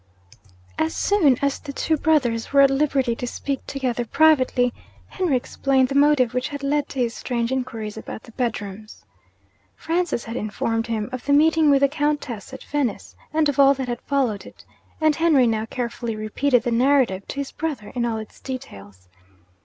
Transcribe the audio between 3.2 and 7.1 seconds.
speak together privately, Henry explained the motive which had led to